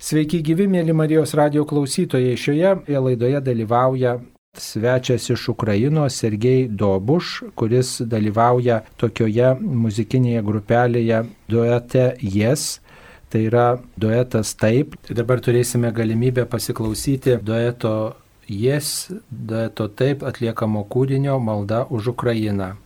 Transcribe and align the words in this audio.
Sveiki 0.00 0.38
gyvi, 0.40 0.64
mėly 0.64 0.94
Marijos 0.96 1.34
radio 1.36 1.66
klausytojai. 1.68 2.32
Šioje 2.40 2.70
laidoje 2.88 3.42
dalyvauja 3.44 4.14
svečias 4.56 5.28
iš 5.28 5.50
Ukrainos 5.52 6.16
Sergei 6.22 6.62
Dobuš, 6.68 7.34
kuris 7.52 7.98
dalyvauja 8.08 8.80
tokioje 8.96 9.52
muzikinėje 9.60 10.40
grupelėje 10.48 11.20
duete 11.52 12.08
Yes. 12.24 12.80
Tai 13.28 13.44
yra 13.52 13.68
duetas 14.00 14.56
Taip. 14.56 14.96
Tai 15.04 15.20
dabar 15.20 15.44
turėsime 15.44 15.92
galimybę 15.92 16.48
pasiklausyti 16.48 17.36
dueto 17.44 18.14
Yes, 18.48 19.10
dueto 19.28 19.92
Taip 19.92 20.24
atliekamo 20.24 20.88
kūrinio 20.88 21.36
Malda 21.44 21.84
už 21.92 22.16
Ukrainą. 22.16 22.78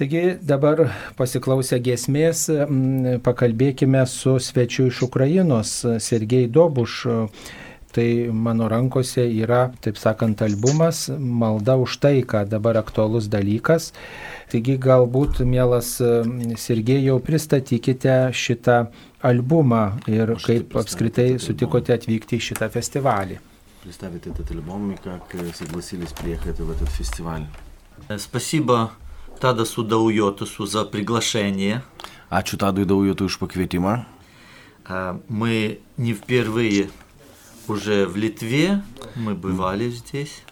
Taigi 0.00 0.38
dabar 0.40 0.78
pasiklausę 1.18 1.76
giesmės 1.84 2.46
pakalbėkime 3.20 4.00
su 4.08 4.38
svečiu 4.40 4.86
iš 4.88 5.02
Ukrainos, 5.04 5.72
Sergei 6.00 6.46
Dobuš. 6.48 6.94
Tai 7.92 8.06
mano 8.32 8.68
rankose 8.70 9.26
yra, 9.28 9.58
taip 9.84 9.98
sakant, 10.00 10.40
albumas 10.46 11.10
Malda 11.10 11.74
už 11.76 11.98
taiką, 12.00 12.46
dabar 12.48 12.78
aktualus 12.80 13.26
dalykas. 13.28 13.90
Taigi 14.48 14.78
galbūt, 14.80 15.42
mielas 15.44 15.90
Sergejau, 16.64 17.18
pristatykite 17.20 18.16
šitą 18.32 18.78
albumą 19.20 19.82
ir 20.08 20.32
kaip 20.46 20.78
apskritai 20.80 21.34
sutikote 21.42 21.92
atvykti 21.98 22.40
į 22.40 22.46
šitą 22.48 22.70
festivalį. 22.72 23.36
Представить 23.84 24.32
этот 24.32 24.50
альбом 24.50 24.92
и 24.92 24.96
как 24.96 25.36
согласились 25.54 26.16
приехать 26.16 26.58
в 26.58 26.70
этот 26.70 26.88
фестиваль. 26.88 27.44
Спасибо 28.16 28.92
Тадасу 29.40 29.82
Даuyotусу 29.82 30.66
за 30.66 30.84
приглашение. 30.84 31.82
Ačiū 32.30 32.56
Tadui 32.56 32.84
Daujotui 32.84 33.26
už 33.26 33.38
pakvietimą. 33.38 34.06
Мы 35.28 35.80
не 35.96 36.14
впервые 36.14 36.90
уже 37.68 38.06
в 38.06 38.16
Литве, 38.16 38.82
мы 39.14 39.34
бывали 39.34 39.90
здесь. 39.90 40.42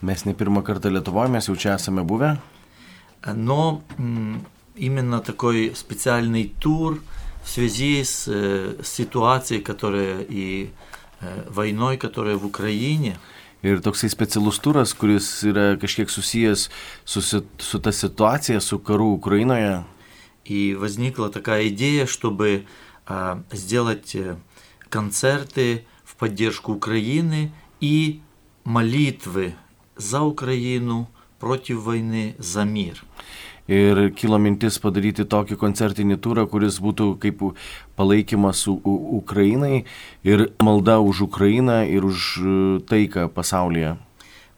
Mes 0.00 0.24
ne 0.24 0.34
pirmą 0.34 0.62
kartą 0.62 0.90
Lietuvoje, 0.90 1.28
mes 1.28 1.48
jau 1.48 1.56
čia 1.56 1.74
esame 1.74 2.04
buvę. 2.04 2.38
Но 3.26 3.82
именно 4.76 5.20
такой 5.20 5.72
специальный 5.74 6.54
тур 6.60 7.00
в 7.44 7.48
связи 7.48 8.04
с 8.04 8.28
э, 8.28 8.76
ситуацией, 8.84 9.60
которая 9.60 10.24
и 10.28 10.70
э, 11.20 11.44
войной, 11.50 11.96
которая 11.96 12.36
в 12.36 12.46
Украине, 12.46 13.18
Ir 13.63 13.79
toksai 13.79 14.09
specialus 14.11 14.59
turas, 14.59 14.91
kuris 14.93 15.27
yra 15.47 15.77
kažkiek 15.79 16.09
susijęs 16.11 16.69
su, 17.05 17.21
su 17.23 17.79
ta 17.79 17.91
situacija, 17.91 18.59
su 18.59 18.79
karu 18.79 19.13
Ukrainoje. 19.15 19.83
и 20.45 20.75
возникла 20.75 21.29
такая 21.29 21.69
идея, 21.69 22.05
чтобы 22.05 22.65
а, 23.05 23.41
сделать 23.51 24.15
э, 24.15 24.35
концерты 24.89 25.85
в 26.03 26.15
поддержку 26.15 26.73
Украины 26.73 27.51
и 27.79 28.21
молитвы 28.63 29.55
за 29.95 30.21
Украину, 30.21 31.09
против 31.39 31.83
войны, 31.83 32.35
за 32.39 32.63
мир. 32.63 33.03
Ir 33.68 34.10
kilo 34.16 34.38
mintis 34.40 34.78
padaryti 34.80 35.24
tokį 35.28 35.56
koncertinį 35.60 36.16
turą, 36.24 36.46
kuris 36.48 36.78
būtų 36.80 37.18
kaip 37.20 37.42
u- 37.42 37.54
palaikymas 37.96 38.66
U 38.68 38.80
U 38.84 38.94
Ukrainai 39.20 39.84
ir 40.24 40.48
malda 40.62 40.98
už 41.04 41.28
Ukrainą 41.28 41.84
ir 41.84 42.04
už 42.04 42.18
e, 42.40 42.80
taiką 42.80 43.28
pasaulyje. 43.28 43.96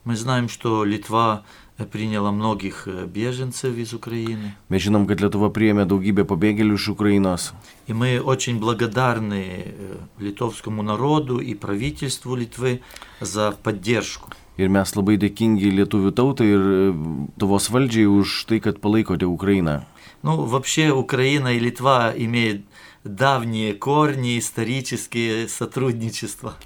Мы 0.05 0.15
знаем, 0.15 0.47
что 0.49 0.83
Литва 0.85 1.43
э, 1.77 1.85
приняла 1.85 2.31
многих 2.31 2.87
э, 2.87 3.05
беженцев 3.05 3.75
из 3.77 3.93
Украины. 3.93 4.55
Mes 4.69 4.81
žinom, 4.81 5.05
kad 5.05 5.19
Lietuva 5.21 5.51
priėmė 5.51 5.85
daugybę 5.85 6.23
pabėgėlių 6.23 6.73
iš 6.79 6.87
Ukrainos. 6.95 7.51
И 7.87 7.93
мы 7.93 8.21
очень 8.21 8.59
благодарны 8.59 9.43
э, 9.43 9.97
литовскому 10.19 10.81
народу 10.83 11.39
и 11.39 11.53
правительству 11.53 12.35
Литвы 12.35 12.79
за 13.19 13.51
поддержку. 13.51 14.31
Ir 14.57 14.69
mes 14.69 14.95
labai 14.95 15.17
dėkingi 15.17 15.71
lietuvių 15.79 16.11
tautai 16.13 16.47
ir 16.51 16.61
e, 16.61 16.79
Lietuvos 16.91 17.69
valdžiai 17.73 18.05
už 18.05 18.45
tai, 18.49 18.59
kad 18.59 18.81
palaikote 18.83 19.25
Ukrainą. 19.25 19.81
Ну, 20.23 20.45
вообще 20.45 20.91
Украина 20.91 21.55
и 21.55 21.59
Литва 21.59 22.13
имеют 22.15 22.61
давние 23.03 23.73
корни, 23.73 24.37
исторические 24.37 25.47
сотрудничества. 25.47 26.57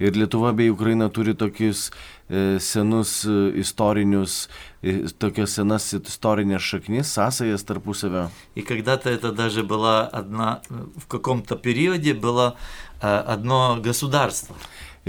Ir 0.00 0.10
Lietuva 0.16 0.52
bei 0.52 0.70
Ukraina 0.70 1.08
turi 1.08 1.34
tokius 1.34 1.92
e, 2.28 2.58
senus 2.58 3.24
e, 3.24 3.60
istorinius, 3.60 4.48
e, 4.82 5.06
tokias 5.06 5.54
senas 5.54 5.86
istorinės 5.94 6.62
šaknis, 6.66 7.12
sąsajas 7.14 7.62
tarpusavio. 7.62 8.30
И 8.56 8.62
когда-то 8.62 9.08
это 9.08 9.30
даже 9.30 9.62
была 9.62 10.02
одна, 10.08 10.62
в 10.96 11.06
каком-то 11.06 11.54
периоде 11.54 12.12
было 12.12 12.56
э, 13.00 13.06
одно 13.06 13.78
государство. 13.80 14.56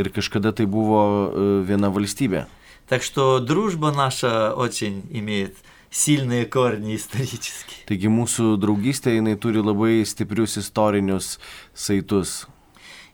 Ir 0.01 0.09
kažkada 0.09 0.53
tai 0.57 0.65
buvo 0.67 1.63
viena 1.69 1.93
valstybė. 1.93 2.47
Так 2.89 3.05
что 3.05 3.39
дружба 3.39 3.93
наша 3.93 4.53
очень 4.53 5.05
имеет 5.11 5.57
сильные 5.91 6.47
корни 6.47 6.97
исторические. 6.97 7.85
Taigi 7.87 8.09
mūsų 8.11 8.57
draugystė 8.63 9.15
jinai 9.19 9.37
turi 9.37 9.63
labai 9.63 10.01
stiprius 10.07 10.57
istorinius 10.59 11.39
saitus. 11.75 12.47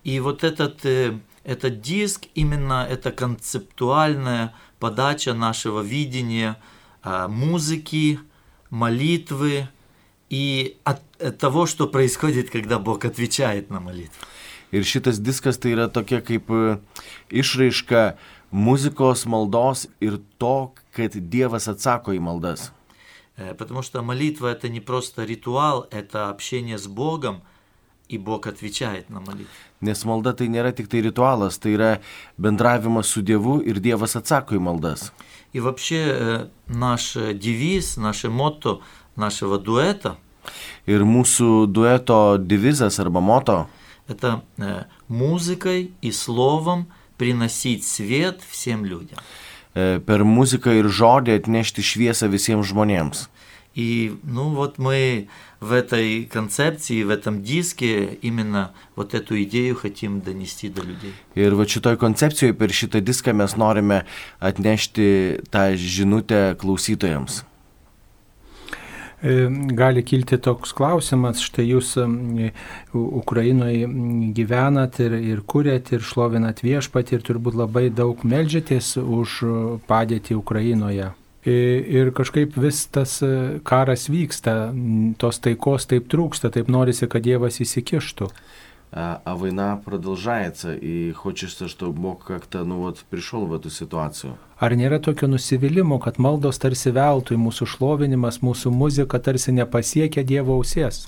И 0.04 0.20
вот 0.20 0.44
этот, 0.44 0.84
э, 0.84 1.18
этот 1.44 1.80
диск, 1.80 2.26
именно 2.34 2.86
это 2.88 3.10
концептуальная 3.10 4.54
подача 4.78 5.34
нашего 5.34 5.80
видения 5.80 6.56
а, 7.02 7.28
музыки, 7.28 8.20
молитвы 8.70 9.68
и 10.30 10.76
от, 10.84 11.02
от 11.20 11.38
того, 11.38 11.66
что 11.66 11.86
происходит, 11.86 12.50
когда 12.50 12.78
Бог 12.78 13.04
отвечает 13.04 13.70
на 13.70 13.80
молитву. 13.80 14.26
Ir 14.75 14.83
šitas 14.87 15.19
diskas 15.19 15.59
tai 15.59 15.73
yra 15.75 15.87
tokia 15.91 16.21
kaip 16.23 16.49
e, 16.49 16.77
išraiška 17.29 18.15
muzikos, 18.51 19.25
maldos 19.25 19.87
ir 19.99 20.19
to, 20.39 20.71
kad 20.95 21.15
Dievas 21.15 21.67
atsako 21.71 22.15
į 22.15 22.21
maldas. 22.23 22.71
Э, 23.37 23.53
Потому 23.53 23.81
что 23.81 24.01
молитва 24.01 24.47
это 24.47 24.69
не 24.69 24.79
просто 24.79 25.25
ритуал, 25.25 25.87
это 25.91 26.29
общение 26.29 26.77
с 26.77 26.87
Богом, 26.87 27.41
и 28.07 28.17
Бог 28.17 28.47
отвечает 28.47 29.09
на 29.09 29.19
молитву. 29.19 29.51
Nes 29.81 30.03
malda 30.05 30.33
tai 30.33 30.45
nėra 30.45 30.75
tik 30.77 30.87
tai 30.91 31.01
ritualas, 31.01 31.57
tai 31.57 31.73
yra 31.73 32.01
bendravimas 32.37 33.07
su 33.07 33.21
Dievu 33.21 33.61
ir 33.65 33.79
Dievas 33.79 34.15
atsako 34.15 34.55
į 34.55 34.59
maldas. 34.59 35.11
И 35.53 35.59
вообще 35.59 36.01
э, 36.07 36.47
наш 36.67 37.17
э, 37.17 37.33
девиз, 37.33 37.97
наше 37.97 38.29
мотто 38.29 38.81
нашего 39.15 39.57
дуэта 39.57 40.17
Ir 40.89 41.05
mūsų 41.05 41.67
dueto 41.69 42.37
devizas 42.37 42.97
arba 42.99 43.21
moto 43.21 43.67
это 44.07 44.43
э, 44.57 44.83
музыкой 45.07 45.91
и 46.01 46.11
словом 46.11 46.87
приносить 47.17 47.85
свет 47.85 48.41
всем 48.49 48.85
людям. 48.85 49.17
e, 49.75 49.99
per 50.05 50.23
muziką 50.27 50.73
ir 50.79 50.89
žodį 50.91 51.37
atnešti 51.39 51.83
šviesą 51.83 52.31
visiems 52.31 52.67
žmonėms. 52.71 53.29
И 53.73 54.19
ну 54.23 54.49
вот 54.49 54.79
мы 54.79 55.29
в 55.61 55.71
этой 55.71 56.25
концепции, 56.25 57.03
в 57.03 57.09
этом 57.09 57.41
диске 57.41 58.19
именно 58.21 58.73
вот 58.97 59.13
эту 59.13 59.41
идею 59.43 59.77
хотим 59.77 60.19
донести 60.19 60.67
до 60.67 60.81
людей. 60.81 61.13
Ir 61.35 61.55
va 61.55 61.63
šitoj 61.63 61.95
koncepcijoje 61.95 62.53
per 62.53 62.67
šitą 62.67 62.99
diską 62.99 63.33
mes 63.33 63.55
norime 63.55 64.03
atnešti 64.39 65.39
tą 65.49 65.71
žinutę 65.77 66.57
klausytojams. 66.59 67.41
E, 67.41 67.51
Gali 69.76 70.02
kilti 70.06 70.38
toks 70.38 70.70
klausimas, 70.76 71.40
štai 71.42 71.64
jūs 71.66 71.94
Ukrainoje 72.94 73.88
gyvenat 74.36 75.00
ir, 75.02 75.16
ir 75.18 75.40
kuriat 75.48 75.90
ir 75.96 76.04
šlovinat 76.06 76.62
viešpatį 76.62 77.18
ir 77.18 77.24
turbūt 77.26 77.58
labai 77.58 77.88
daug 77.90 78.22
melžiatės 78.22 78.92
už 79.02 79.38
e, 79.42 79.54
padėtį 79.90 80.36
Ukrainoje. 80.38 81.10
I- 81.46 81.82
Ir 81.98 82.10
kažkaip 82.14 82.56
vis 82.58 82.84
tas 82.90 83.20
e, 83.22 83.60
karas 83.66 84.08
vyksta, 84.10 84.72
tos 85.18 85.38
taikos 85.42 85.86
taip 85.90 86.08
trūksta, 86.12 86.50
taip 86.54 86.70
norisi, 86.70 87.06
kad 87.10 87.22
Dievas 87.26 87.60
įsikištų. 87.62 88.30
А, 88.92 89.20
а 89.24 89.34
война 89.34 89.76
продолжается, 89.76 90.74
и 90.74 91.12
хочется, 91.12 91.68
чтобы 91.68 92.00
Бог 92.00 92.24
как-то, 92.24 92.64
ну 92.64 92.78
вот, 92.78 93.04
пришел 93.10 93.46
в 93.46 93.54
эту 93.54 93.68
ситуацию. 93.68 94.38
Ar 94.56 94.72
nėra 94.72 94.96
tokio 95.04 95.28
nusivylimų, 95.28 95.98
kad 96.00 96.16
maldos 96.16 96.56
tarsi 96.62 96.88
veltui, 96.96 97.36
mūsų 97.36 97.66
šlovinimas, 97.68 98.40
mūsų 98.40 98.72
muzika 98.72 99.18
tarsi 99.20 99.52
nepasiekia 99.52 100.24
Dievo 100.24 100.56
ausies? 100.56 101.06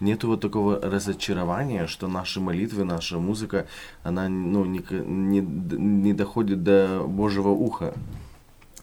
Нету 0.00 0.26
вот 0.26 0.40
такого 0.40 0.80
разочарования, 0.82 1.86
что 1.86 2.08
наши 2.08 2.40
молитвы, 2.40 2.84
наша 2.84 3.18
музыка, 3.18 3.66
она 4.02 4.28
ну, 4.28 4.64
не, 4.64 4.82
не, 4.90 5.40
не 5.40 6.12
доходит 6.12 6.64
до 6.64 7.04
Божьего 7.06 7.50
уха. 7.50 7.94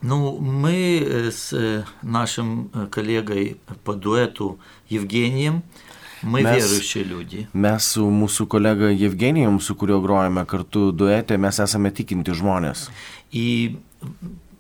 Ну, 0.02 0.38
мы 0.40 1.04
э, 1.06 1.30
с 1.30 1.52
э, 1.52 1.84
нашим 2.02 2.72
э, 2.74 2.88
коллегой 2.88 3.60
по 3.84 3.96
дуэту 3.96 4.60
Евгением, 4.88 5.62
мы 6.23 6.43
Mes- 6.43 6.57
верующие 6.57 7.05
люди. 7.05 7.47
Mes 7.53 7.85
su 7.85 8.05
mūsų 8.11 8.47
kolega 8.47 8.91
Evgenijum, 8.93 9.61
su 9.61 9.75
kuriuo 9.75 10.01
grojame 10.03 10.45
kartu 10.47 10.93
duete, 10.93 11.37
mes 11.39 11.59
esame 11.61 11.91
tikinti 11.91 12.33
žmonės. 12.33 12.89
И 13.33 13.77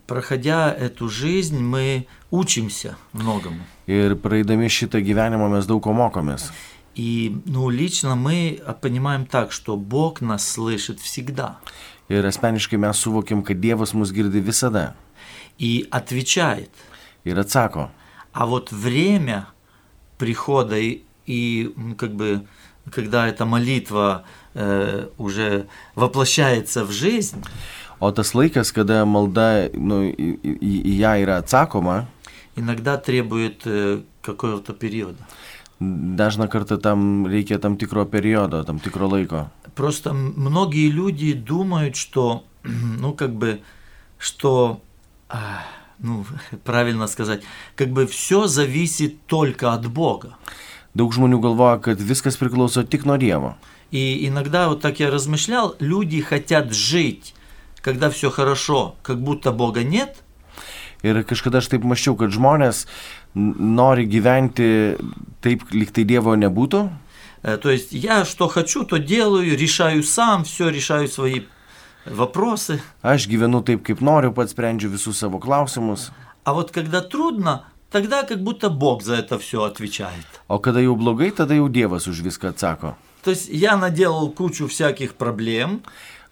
проходя 0.06 0.72
эту 0.72 1.08
жизнь, 1.08 1.58
мы 1.62 2.06
учимся 2.30 2.96
многому. 3.12 3.60
Ir 3.86 4.14
praeidami 4.16 4.68
šitą 4.68 5.00
gyvenimą 5.00 5.48
mes 5.48 5.66
daug 5.66 5.82
ko 5.82 5.92
mokomės. 5.92 6.50
И, 6.94 7.36
ну, 7.46 7.70
lично 7.70 8.14
мы 8.14 8.60
а, 8.64 8.72
понимаем 8.72 9.26
так, 9.26 9.50
что 9.50 9.76
Бог 9.76 10.20
нас 10.20 10.46
слышит 10.48 11.00
всегда 11.00 11.58
Ir 12.08 12.24
asmeniškai 12.26 12.76
mes 12.78 12.96
suvokiam, 12.98 13.42
kad 13.42 13.56
Dievas 13.60 13.94
mus 13.94 14.12
girdi 14.12 14.40
visada 14.40 14.94
и 15.58 15.86
отвечает. 15.90 16.70
ir 17.24 17.38
atsako. 17.38 17.90
А 18.32 18.46
вот 18.46 18.70
время 18.72 19.46
прихода 20.18 20.76
и, 20.78 21.02
и, 21.29 21.73
как 21.97 22.13
бы, 22.13 22.41
когда 22.91 23.27
эта 23.27 23.45
молитва 23.45 24.23
э, 24.53 25.07
уже 25.17 25.67
воплощается 25.95 26.83
в 26.83 26.91
жизнь, 26.91 27.43
O 28.01 28.13
tas 28.15 28.31
laikas, 28.31 28.71
kada 28.71 29.03
malda 29.03 29.67
nu, 29.75 30.07
į, 30.07 30.27
į, 30.39 30.93
ją 31.01 31.17
yra 31.19 31.41
atsakoma, 31.43 32.07
иногда 32.55 32.95
требует 32.95 33.63
э, 33.65 33.99
какого-то 34.21 34.71
периода. 34.71 35.19
dažna 35.79 36.47
kartą 36.47 36.77
tam 36.77 37.25
reikia 37.27 37.59
tam 37.59 37.77
tikro 37.77 38.05
periodo, 38.05 38.63
tam 38.63 38.79
tikro 38.79 39.07
laiko. 39.07 39.49
Просто 39.75 40.13
многие 40.13 40.89
люди 40.89 41.33
думают, 41.33 41.95
что, 41.95 42.43
ну, 42.63 43.13
как 43.13 43.33
бы, 43.33 43.61
что, 44.17 44.81
а, 45.29 45.63
ну, 45.99 46.25
правильно 46.63 47.07
сказать, 47.07 47.43
как 47.75 47.89
бы 47.89 48.07
все 48.07 48.47
зависит 48.47 49.25
только 49.25 49.73
от 49.73 49.87
Бога. 49.87 50.35
Daug 50.94 51.12
žmonių 51.12 51.40
galvoja, 51.42 51.78
kad 51.82 51.98
viskas 52.00 52.36
priklauso 52.38 52.84
tik 52.86 53.04
nuo 53.04 53.16
Dievo. 53.18 53.54
И 53.90 54.26
иногда, 54.26 54.68
вот 54.68 54.80
так 54.80 54.98
я 55.00 55.10
размышлял, 55.10 55.76
люди 55.78 56.20
хотят 56.20 56.72
жить, 56.72 57.34
когда 57.80 58.10
все 58.10 58.30
хорошо, 58.30 58.96
как 59.02 59.20
будто 59.22 59.52
Бога 59.52 59.82
нет, 59.84 60.16
Ir 61.04 61.20
kažkada 61.22 61.58
aš 61.60 61.68
taip 61.68 61.82
maščiau, 61.84 62.16
kad 62.16 62.30
žmonės 62.32 62.86
n- 63.36 63.52
nori 63.76 64.06
gyventi 64.08 64.96
taip, 65.44 65.60
lyg 65.70 65.90
tai 65.92 66.04
Dievo 66.08 66.32
nebūtų. 66.32 66.88
Э, 67.42 67.58
То 67.58 67.68
есть 67.70 67.92
я 67.92 68.24
что 68.24 68.48
хочу, 68.48 68.84
то 68.84 68.96
делаю, 68.98 69.54
решаю 69.54 70.02
сам, 70.02 70.44
все 70.44 70.70
решаю 70.70 71.08
свои 71.08 71.42
вопросы. 72.06 72.80
Aš 73.02 73.28
gyvenu 73.28 73.60
taip, 73.62 73.82
kaip 73.84 74.00
noriu, 74.00 74.32
pats 74.32 74.52
sprendžiu 74.56 74.88
visus 74.88 75.18
savo 75.18 75.38
klausimus. 75.38 76.10
А 76.44 76.54
вот 76.54 76.70
когда 76.70 77.02
трудно, 77.02 77.64
тогда 77.90 78.22
как 78.24 78.42
будто 78.42 78.68
Бог 78.70 79.02
за 79.02 79.14
это 79.16 79.38
все 79.38 79.62
отвечает. 79.64 80.26
O 80.48 80.58
kada 80.58 80.80
jau 80.80 80.96
blogai, 80.96 81.30
tada 81.30 81.54
jau 81.54 81.68
Dievas 81.68 82.06
už 82.06 82.20
viską 82.20 82.48
atsako. 82.54 82.94
То 83.22 83.30
есть 83.30 83.48
я 83.48 83.76
наделал 83.76 84.30
кучу 84.30 84.66
всяких 84.68 85.14
проблем, 85.14 85.82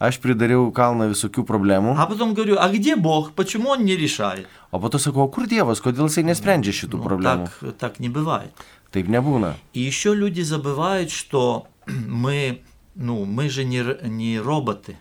Aš 0.03 0.19
pridariau 0.19 0.73
kalną 0.75 1.07
visokių 1.15 1.45
problemų, 1.47 1.95
а 1.97 2.07
потом 2.07 2.35
говорю, 2.35 2.57
а 2.59 2.69
где 2.69 2.97
Бог? 2.97 3.33
Почему 3.39 3.69
Он 3.71 3.85
не 3.85 3.95
решает? 3.97 4.49
o 4.73 4.81
po 4.81 4.89
to 4.89 4.99
sakau, 4.99 5.23
o 5.23 5.29
kur 5.29 5.47
Dievas, 5.47 5.79
kodėl 5.81 6.09
jisai 6.11 6.25
nesprendžia 6.27 6.73
šitų 6.75 6.99
Ну, 6.99 7.05
problemų. 7.05 7.47
так, 7.61 7.79
так 7.79 8.01
не 8.01 8.09
бывает. 8.09 8.51
Taip 8.91 9.07
nebūna. 9.07 9.55
И 9.75 9.81
еще 9.81 10.13
люди 10.15 10.41
забывают, 10.43 11.11
что 11.13 11.67
мы, 11.87 12.63
ну, 12.97 13.25
мы 13.25 13.49
же 13.49 13.65
не, 13.65 13.79
р- 13.79 14.01
не 14.09 14.41
роботы. 14.41 14.97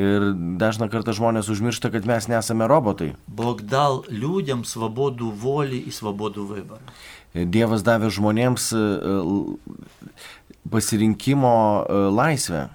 Ir 0.00 0.26
dažna 0.60 0.88
kartą 0.92 1.12
žmonės 1.16 1.50
užmiršta, 1.52 1.90
kad 1.92 2.06
mes 2.08 2.28
nesame 2.30 2.68
robotai. 2.70 3.12
Bog 3.26 3.64
dal 3.68 4.00
liūdėm 4.08 4.62
svobodų 4.68 5.32
volį 5.42 5.82
į 5.90 5.94
svobodų 5.96 6.46
vybarą. 6.54 6.94
E, 7.34 7.44
Dievas 7.44 7.84
davė 7.86 8.10
žmonėms 8.14 8.70
e, 8.72 8.84
pasirinkimo 10.72 11.54
e, 11.82 12.04
laisvę. 12.16 12.68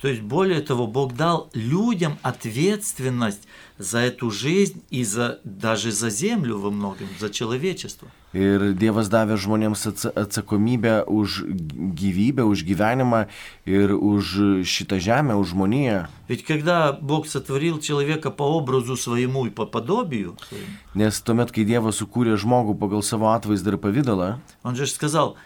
То 0.00 0.08
есть, 0.08 0.20
более 0.20 0.60
того, 0.60 0.86
Бог 0.86 1.14
дал 1.14 1.48
людям 1.54 2.18
ответственность 2.20 3.48
за 3.78 4.00
эту 4.00 4.30
жизнь 4.30 4.82
и 4.90 5.02
за, 5.02 5.40
даже 5.44 5.92
за 5.92 6.10
землю 6.10 6.58
во 6.58 6.70
многом, 6.70 7.08
за 7.18 7.30
человечество. 7.30 8.08
Ir 8.34 8.74
Dievas 8.74 9.06
davė 9.06 9.38
žmonėms 9.38 9.86
atsa- 9.86 10.10
atsakomybę 10.10 11.06
už 11.06 11.46
gyvybę, 11.94 12.42
už 12.42 12.66
gyvenimą 12.66 13.26
ir 13.64 13.94
už 13.94 14.66
šitą 14.66 14.98
žemę, 14.98 15.38
už 15.38 15.54
žmoniją. 15.54 16.06
Ведь 16.28 16.44
когда 16.44 16.92
Бог 16.92 17.28
сотворил 17.28 17.78
человека 17.80 18.30
по 18.30 18.42
образу 18.42 18.96
своему 18.96 19.46
и 19.46 19.50
по 19.50 19.66
подобию 19.66 20.36
своему, 20.48 20.66
Nes 20.94 21.22
tuomet, 21.22 21.52
kai 21.54 21.64
Dievas 21.64 22.02
sukūrė 22.02 22.34
žmogų 22.36 22.74
pagal 22.76 23.02
savo 23.02 23.30
atvaizdą 23.30 23.72
ir 23.72 23.78
pavydalą, 23.78 24.40
Он 24.64 24.74
же 24.74 24.86
сказал, 24.86 25.36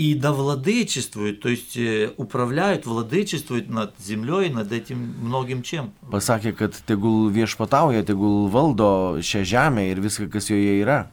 и 0.00 0.14
да 0.14 0.32
владычествует, 0.32 1.40
то 1.40 1.48
есть 1.48 1.76
э, 1.76 2.12
управляют, 2.18 2.84
владычествуют 2.86 3.70
над 3.70 3.94
землей, 3.98 4.50
над 4.50 4.70
этим 4.72 4.98
многим 5.22 5.62
чем. 5.62 5.92
pasakė, 6.10 6.52
kad 6.52 6.74
tegul 6.86 7.30
viešpatauja, 7.32 8.04
tegul 8.04 8.48
valdo 8.52 9.16
šią 9.20 9.40
žemę 9.44 9.88
ir 9.90 10.00
viską, 10.00 10.28
kas 10.30 10.50
joje 10.50 10.80
yra. 10.82 11.06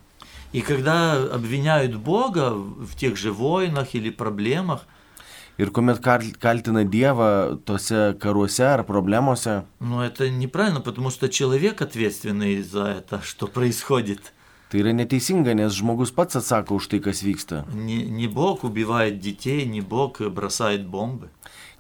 И 0.52 0.62
когда 0.62 1.14
обвиняют 1.34 1.96
Бога 1.96 2.52
в 2.54 2.96
тех 2.96 3.18
же 3.18 3.32
войнах 3.32 3.96
или 3.96 4.10
проблемах, 4.10 4.82
Ir 5.58 5.70
kuomet 5.70 6.00
kal- 6.02 6.34
kaltina 6.42 6.84
Dievą 6.84 7.60
tose 7.64 8.18
karuose 8.20 8.66
ar 8.66 8.84
problemuose, 8.84 9.64
ну 9.80 10.02
это 10.02 10.28
неправильно, 10.30 10.82
потому 10.82 11.10
что 11.12 11.30
человек 11.30 11.80
ответственный 11.82 12.62
за 12.64 12.86
это, 12.88 13.22
что 13.22 13.46
происходит. 13.48 14.34
tai 14.70 14.82
yra 14.82 14.94
neteisinga, 14.94 15.54
nes 15.54 15.76
žmogus 15.78 16.10
pats 16.10 16.40
atsako 16.40 16.80
už 16.82 16.88
tai, 16.90 17.00
kas 17.00 17.22
vyksta. 17.22 17.66
Не, 17.74 18.04
не 18.04 18.28
Бог 18.28 18.64
убивает 18.64 19.20
детей, 19.20 19.66
не 19.66 19.82
Бог 19.82 20.22
бросает 20.22 20.88
бомбы. 20.88 21.30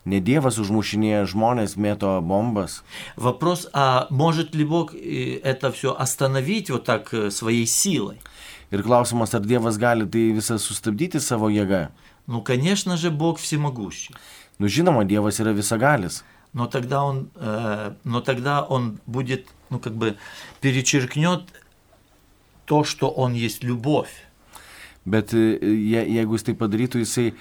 Ne 0.05 0.19
Dievas 0.19 0.59
užmušinėja 0.59 1.23
žmonės, 1.31 1.77
mėto 1.79 2.19
bombas. 2.21 2.83
Вопрос, 3.15 3.67
а 3.73 4.07
может 4.09 4.53
ли 4.53 4.65
Бог 4.65 4.93
э, 4.93 5.39
это 5.43 5.71
все 5.71 5.95
остановить 5.95 6.69
вот 6.69 6.83
так 6.83 7.13
э, 7.13 7.31
своей 7.31 7.65
силой? 7.65 8.19
Ir 8.69 8.83
klausimas, 8.83 9.33
ar 9.33 9.41
Dievas 9.41 9.77
gali 9.77 10.05
tai 10.05 10.33
visą 10.35 10.59
sustabdyti 10.59 11.19
savo 11.19 11.49
jėgą. 11.49 11.89
Ну, 12.27 12.41
конечно 12.41 12.97
же, 12.97 13.11
Бог 13.11 13.39
всемогущий. 13.39 14.13
Nu 14.59 14.67
žinoma, 14.67 15.03
Dievas 15.05 15.39
yra 15.39 15.53
visagalis. 15.53 16.23
Но 16.53 16.67
тогда 16.67 17.03
он, 17.03 17.31
э, 17.35 17.93
но 18.03 18.21
тогда 18.21 18.61
он 18.61 18.99
будет, 19.07 19.47
ну 19.69 19.79
как 19.79 19.95
бы 19.95 20.17
перечеркнет 20.61 21.41
то, 22.67 22.83
что 22.83 23.09
он 23.09 23.33
есть 23.33 23.63
любовь. 23.63 24.11
Bet 25.05 25.33
e, 25.33 25.59
je, 25.59 25.99
jeigu 26.15 26.37
jis 26.37 26.45
tai 26.47 26.55
padarytų, 26.55 27.03
jisai 27.03 27.33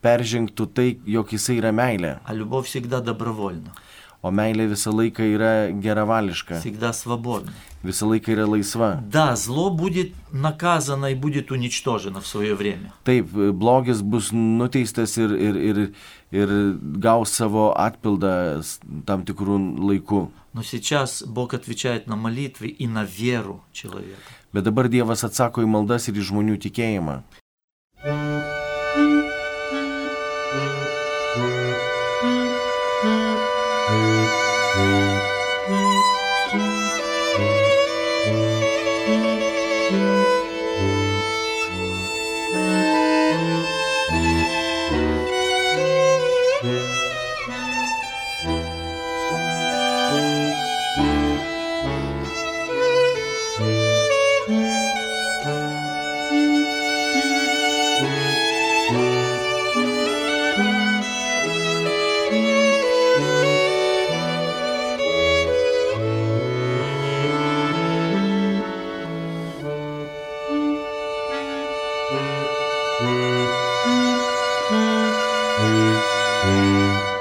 peržengtų 0.00 0.66
tai, 0.72 0.86
jog 1.04 1.32
jisai 1.34 1.58
yra 1.60 1.72
meilė. 1.72 2.18
А 2.24 2.34
любовь 2.34 2.66
всегда 2.70 3.00
добровольна, 3.00 3.74
O 4.24 4.28
meilė 4.30 4.66
visą 4.68 4.92
laiką 4.92 5.24
yra 5.34 5.70
geravališka, 5.72 6.60
всегда 6.60 6.92
свободна. 6.92 7.52
visą 7.82 8.04
laiką 8.10 8.32
yra 8.34 8.44
laisva. 8.46 9.00
Да, 9.10 9.34
зло 9.36 9.70
будет 9.70 10.12
наказано 10.32 11.06
и 11.06 11.14
будет 11.14 11.50
уничтожено 11.50 12.20
в 12.20 12.26
свое 12.26 12.54
время. 12.54 12.92
Taip, 13.04 13.32
e, 13.34 13.50
blogis 13.52 14.02
bus 14.02 14.30
nuteistas 14.32 15.16
ir, 15.16 15.30
ir, 15.32 15.54
ir, 15.56 15.92
ir 16.32 16.48
gaus 17.00 17.30
savo 17.32 17.72
atpildą 17.76 18.58
s- 18.60 18.78
tam 19.06 19.24
tikrų 19.24 19.56
laikų. 19.80 20.28
Но 20.52 20.62
сейчас 20.62 21.22
Бог 21.26 21.54
отвечает 21.54 22.06
на 22.06 22.16
молитвы 22.16 22.66
и 22.68 22.86
на 22.86 23.04
веру 23.04 23.62
человека. 23.72 24.20
Bet 24.52 24.64
dabar 24.64 24.88
Dievas 24.88 25.24
atsako 25.24 25.62
į 25.62 25.66
maldas 25.66 26.08
ir 26.08 26.14
į 26.14 26.28
žmonių 26.28 26.58
tikėjimą. 26.58 27.22
Hmm 75.65 77.14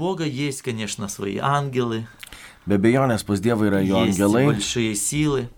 Бога 0.00 0.24
есть, 0.24 0.62
конечно, 0.62 1.08
свои 1.08 1.38
ангелы, 1.38 2.06
Be 2.66 2.78
bejonės 2.78 3.22
pas 3.22 3.38
Dievą 3.40 3.68
yra 3.68 3.80
jo 3.80 4.04
есть 4.04 4.18
angelai, 4.18 4.46
большие 4.46 4.94
силы. 4.96 5.48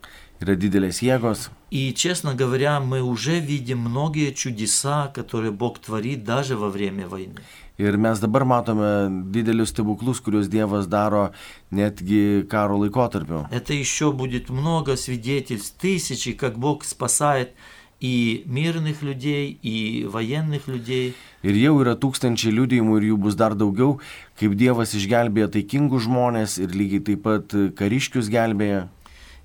yra 0.41 0.55
didelės 0.55 1.01
jėgos. 1.03 1.49
И, 1.71 1.93
честно 1.95 2.35
говоря, 2.35 2.81
мы 2.81 3.03
уже 3.03 3.41
видим 3.41 3.79
многие 3.79 4.33
чудеса, 4.33 5.09
которые 5.15 5.53
Бог 5.53 5.79
творит 5.79 6.25
даже 6.25 6.57
во 6.57 6.69
время 6.71 7.09
войны. 7.09 7.41
Ir 7.79 7.97
mes 7.97 8.19
dabar 8.19 8.45
matome 8.45 9.09
didelius 9.31 9.69
stebuklus, 9.71 10.21
kuriuos 10.21 10.49
Dievas 10.49 10.87
daro 10.87 11.33
netgi 11.71 12.47
karo 12.51 12.77
laikotarpiu. 12.79 13.47
Это 13.51 13.73
еще 13.73 14.13
будет 14.13 14.51
много 14.51 14.97
свидетельств, 14.97 15.77
тысячи, 15.79 16.33
как 16.33 16.59
Бог 16.59 16.85
спасает 16.85 17.55
и 18.03 18.45
мирных 18.47 19.03
людей, 19.03 19.59
и 19.63 20.05
военных 20.07 20.69
людей. 20.69 21.15
Ir 21.43 21.55
jau 21.59 21.81
yra 21.83 21.97
tūkstančiai 21.99 22.53
liudijimų 22.55 22.99
ir 23.01 23.09
jų 23.11 23.17
bus 23.19 23.35
dar 23.35 23.55
daugiau, 23.59 23.99
kaip 24.39 24.55
Dievas 24.55 24.95
išgelbėja 24.95 25.49
taikingus 25.51 26.07
žmonės 26.07 26.59
ir 26.63 26.71
lygiai 26.71 27.03
taip 27.03 27.23
pat 27.27 27.51
kariškius 27.75 28.31
gelbėja. 28.31 28.89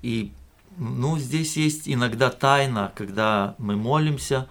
И 0.02 0.30
ну, 0.78 1.18
здесь 1.18 1.56
есть 1.56 1.88
иногда 1.88 2.30
тайна, 2.30 2.92
когда 2.94 3.54
мы 3.58 3.76
молимся, 3.76 4.46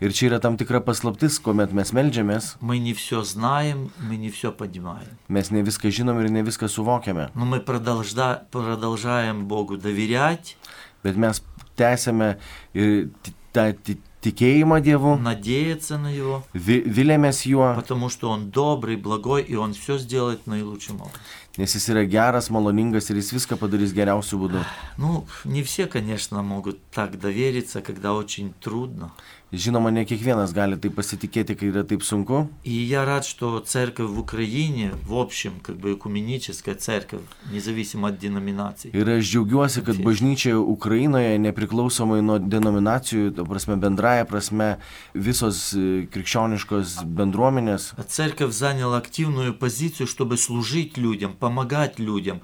Ir 0.00 0.12
čia 0.16 0.30
yra 0.30 0.38
tam 0.40 0.56
tikra 0.56 0.80
paslaptis, 0.80 1.36
kuomet 1.38 1.74
mes 1.76 1.90
melžiamės, 1.92 2.56
мы 2.62 2.78
не 2.78 2.94
все 2.94 3.20
знаем, 3.22 3.90
мы 4.00 4.16
не 4.16 4.30
все 4.30 4.50
понимаем. 4.50 5.18
mes 5.28 5.50
ne 5.50 5.60
viską 5.62 5.90
žinom 5.92 6.18
ir 6.24 6.30
ne 6.30 6.40
viską 6.42 6.68
suvokiame. 6.68 7.28
Но 7.34 7.44
мы 7.44 7.60
продолжда- 7.60 8.40
продолжаем 8.50 9.44
Богу 9.46 9.76
доверять, 9.76 10.56
Bet 11.04 11.16
mes 11.16 11.42
tęsėme 11.76 12.36
ir 12.74 13.08
ti- 13.22 13.34
tą 13.52 13.72
ti- 13.82 13.98
tikėjimą 14.22 14.80
Dievu, 14.84 15.16
надеяться 15.18 15.96
на 15.98 16.08
Его, 16.12 16.42
vi- 16.54 16.82
vilėmės 16.84 17.46
juo, 17.46 17.74
потому 17.74 18.08
что 18.10 18.30
Он 18.30 18.50
добрый, 18.50 18.96
благой, 18.96 19.42
и 19.42 19.54
Он 19.56 19.72
все 19.72 19.98
сделает 19.98 20.46
наилучшим 20.46 20.96
образом. 21.00 21.20
nes 21.58 21.74
jis 21.74 21.88
yra 21.88 22.04
geras, 22.06 22.48
maloningas 22.50 23.10
ir 23.10 23.16
jis 23.16 23.32
viską 23.32 23.56
padarys 23.56 23.92
geriausiu 23.92 24.38
būdu. 24.38 24.64
Ну, 24.98 25.26
не 25.44 25.62
все, 25.62 25.86
конечно, 25.86 26.42
могут 26.42 26.78
так 26.90 27.18
довериться, 27.18 27.80
когда 27.82 28.14
очень 28.14 28.52
трудно. 28.60 29.10
Žinoma, 29.54 29.90
ne 29.90 30.04
kiekvienas 30.06 30.52
gali 30.54 30.76
tai 30.78 30.92
pasitikėti, 30.94 31.56
kai 31.58 31.72
yra 31.72 31.82
taip 31.82 32.04
sunku. 32.06 32.46
И 32.62 32.70
я 32.70 33.04
рад, 33.04 33.24
что 33.24 33.58
церковь 33.58 34.10
в 34.10 34.20
Украине, 34.20 34.92
в 35.04 35.14
общем, 35.14 35.58
как 35.60 35.76
бы 35.76 35.92
экуменическая 35.94 36.76
церковь, 36.76 37.22
независимо 37.52 38.08
от 38.08 38.18
деноминаций, 38.18 38.92
Ir 38.92 39.10
aš 39.10 39.26
džiaugiuosi, 39.26 39.82
kad 39.82 39.96
bažnyčia 39.96 40.54
Ukrainoje, 40.54 41.38
nepriklausomai 41.38 42.22
nuo 42.22 42.38
denominacijų, 42.38 43.34
ta 43.34 43.42
prasme 43.42 43.74
bendraja 43.74 44.24
prasme, 44.24 44.78
visos 45.14 45.74
e, 45.74 46.06
krikščioniškos 46.06 47.02
bendruomenės, 47.02 47.94
церковь 48.06 48.52
заняла 48.52 48.98
активную 48.98 49.52
позицию, 49.54 50.06
чтобы 50.06 50.36
служить 50.36 50.96
людям, 50.96 51.34
помогать 51.34 51.98
людям, 51.98 52.40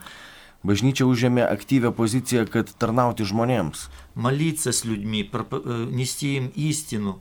bažnyčia 0.67 1.07
užėmė 1.07 1.47
aktyvę 1.47 1.93
poziciją, 1.95 2.47
kad 2.51 2.71
tarnauti 2.81 3.23
žmonėms, 3.23 3.87
молиться 4.15 4.73
с 4.73 4.85
людьми, 4.85 5.23
проп- 5.25 5.63
э, 5.65 5.87
нести 5.91 6.37
им 6.37 6.53
истину, 6.55 7.21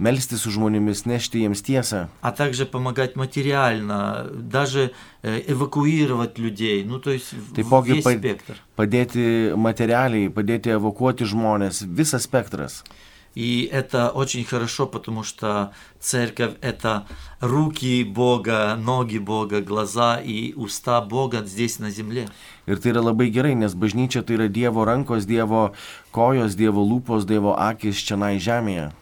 melstis 0.00 0.40
su 0.40 0.50
žmonėmis, 0.50 1.04
nešti 1.04 1.42
jiems 1.44 1.60
tiesą, 1.62 2.08
а 2.22 2.32
также 2.32 2.64
помогать 2.64 3.16
материально, 3.16 4.30
даже 4.32 4.92
э, 5.22 5.42
эвакуировать 5.48 6.38
людей, 6.38 6.84
ну 6.84 6.98
то 6.98 7.10
есть 7.10 7.32
в- 7.32 7.52
Taipogi 7.54 7.94
весь 7.94 8.04
pa- 8.06 8.18
спектр. 8.18 8.54
padėti 8.76 9.54
materialiai, 9.56 10.30
padėti 10.30 10.70
evakuoti 10.72 11.24
žmonės, 11.24 11.82
visas 11.84 12.22
spektras. 12.26 12.82
И 13.34 13.68
это 13.70 14.10
очень 14.10 14.44
хорошо, 14.44 14.86
потому 14.86 15.22
что 15.22 15.72
церковь – 16.00 16.60
это 16.62 17.06
руки 17.40 18.02
Бога, 18.02 18.76
ноги 18.76 19.18
Бога, 19.18 19.60
глаза 19.60 20.20
и 20.20 20.52
уста 20.54 21.00
Бога 21.00 21.44
здесь 21.46 21.78
на 21.78 21.90
земле. 21.90 22.28
Ir 22.66 22.78
tai 22.78 22.90
yra 22.92 23.02
labai 23.02 23.30
gerai, 23.30 23.54
nes 23.54 23.74
bažnyčia 23.74 24.22
tai 24.22 24.34
yra 24.34 24.48
Dievo 24.48 24.84
rankos, 24.84 25.26
Dievo 25.26 25.74
kojos, 26.10 26.54
Dievo 26.54 26.82
lūpos, 26.82 27.26
Dievo 27.26 27.54
akis 27.54 27.96
čia 28.02 28.16
žemėje. 28.16 28.92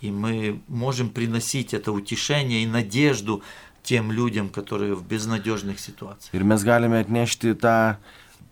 И 0.00 0.10
мы 0.10 0.60
можем 0.68 1.10
приносить 1.10 1.74
это 1.74 1.90
утешение 1.90 2.62
и 2.62 2.66
надежду 2.66 3.42
тем 3.82 4.12
людям, 4.12 4.48
которые 4.48 4.94
в 4.94 5.04
безнадежных 5.06 5.80
ситуациях. 5.80 6.34
Ir 6.34 6.44
mes 6.44 6.62
galime 6.62 6.98
atnešti 7.00 7.54
tą 7.54 7.96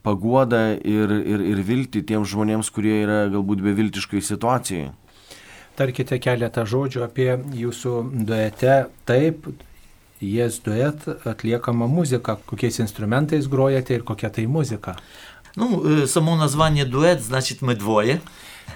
paguodą 0.02 0.78
ir, 0.78 1.10
ir, 1.10 1.40
ir 1.52 1.62
viltį 1.62 2.02
tiems 2.02 2.30
žmonėms, 2.30 2.70
kurie 2.70 3.02
yra 3.02 3.26
galbūt 3.30 3.62
beviltiškai 3.62 4.22
situacijoje. 4.22 4.94
Tarkite 5.80 6.18
keletą 6.22 6.64
žodžių 6.64 7.04
apie 7.04 7.30
jūsų 7.56 7.94
duete. 8.26 8.86
Taip, 9.08 9.48
jas 10.20 10.60
duet 10.64 11.04
atliekama 11.24 11.86
muzika. 11.86 12.38
Kokiais 12.46 12.80
instrumentais 12.80 13.48
grojate 13.48 13.98
ir 13.98 14.02
kokia 14.02 14.30
tai 14.30 14.46
muzika? 14.46 14.96
Ну, 15.56 16.02
э, 16.02 16.06
само 16.06 16.36
название 16.36 16.84
дуэт, 16.84 17.22
значит, 17.22 17.62
мы 17.62 17.74
двое. 17.74 18.20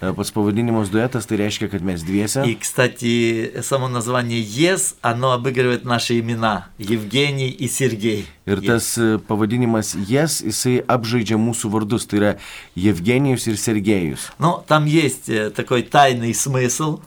E, 0.01 0.13
Pats 0.15 0.31
pavadinimas 0.31 0.89
duetas 0.89 1.27
tai 1.27 1.37
reiškia, 1.37 1.69
kad 1.69 1.83
mes 1.83 2.03
dviese. 2.03 2.47
И, 2.47 2.55
кстати, 2.55 3.53
само 3.63 3.89
название 3.89 4.41
ЕС, 4.41 4.97
оно 5.03 5.33
обыгрывает 5.33 5.85
наши 5.85 6.19
имена. 6.21 6.69
Евгений 6.79 7.51
и 7.51 7.69
Сергей. 7.69 8.27
Ir 8.47 8.61
Yes. 8.61 8.67
tas 8.67 8.99
e, 8.99 9.19
pavadinimas 9.19 9.95
Jes, 9.95 10.41
jisai 10.41 10.81
apžaidžia 10.87 11.37
mūsų 11.37 11.71
vardus, 11.71 12.07
tai 12.07 12.17
yra 12.19 12.33
Evgenijus 12.77 13.47
ir 13.47 13.57
Sergejus. 13.57 14.31
Но 14.39 14.65
там 14.67 14.87
есть 14.87 15.29
э, 15.29 15.51
такой 15.51 15.83
тайный 15.83 16.35
смысл, 16.35 17.01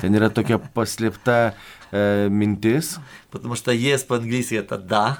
Ten 0.00 0.12
yra 0.14 0.28
tokia 0.28 0.58
paslėpta 0.58 1.54
e, 1.90 2.28
mintis, 2.28 2.98
потому 3.30 3.56
что 3.56 3.72
ЕС 3.72 4.04
по-английски 4.04 4.54
это 4.54 4.76
«да». 4.78 5.18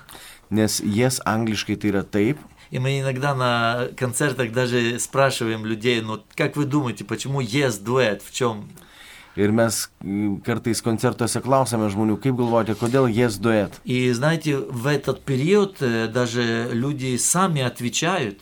nes 0.51 0.81
Jes 0.85 1.21
angliškai 1.25 1.75
tai 1.77 1.89
yra 1.91 2.03
taip. 2.05 2.39
И 2.72 2.80
мы 2.80 3.02
иногда 3.02 3.36
на 3.36 3.90
концертах 3.98 4.52
даже 4.52 4.98
спрашиваем 4.98 5.66
людей, 5.66 6.02
ну 6.02 6.24
как 6.36 6.56
вы 6.56 6.66
думаете, 6.66 7.04
почему 7.04 7.42
ЕС 7.42 7.78
дуэт, 7.78 8.24
в 8.24 8.32
чем? 8.34 8.70
Ir 9.36 9.52
mes 9.56 9.88
kartais 10.44 10.82
koncertuose 10.84 11.40
klausome 11.40 11.88
žmonių, 11.88 12.18
kaip 12.20 12.36
galvojate, 12.36 12.76
kodėl 12.76 13.08
Jes 13.08 13.40
duet. 13.40 13.72
И 13.86 14.12
знаете, 14.12 14.58
в 14.58 14.88
этот 14.88 15.24
период 15.24 15.78
э, 15.80 16.08
даже 16.08 16.70
люди 16.74 17.16
сами 17.16 17.62
отвечают, 17.62 18.40